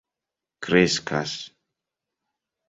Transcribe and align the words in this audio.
kreskas 0.63 1.33